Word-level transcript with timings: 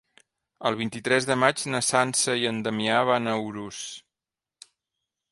El 0.67 0.75
vint-i-tres 0.77 1.25
de 1.31 1.35
maig 1.41 1.65
na 1.75 1.81
Sança 1.87 2.35
i 2.43 2.47
en 2.51 2.61
Damià 2.67 2.95
van 3.09 3.33
a 3.33 3.35
Urús. 3.49 3.83